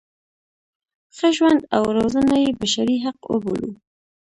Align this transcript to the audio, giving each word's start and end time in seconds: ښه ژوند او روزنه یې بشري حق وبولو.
ښه 1.15 1.27
ژوند 1.37 1.61
او 1.77 1.83
روزنه 1.97 2.35
یې 2.43 2.51
بشري 2.61 2.97
حق 3.05 3.19
وبولو. 3.33 3.71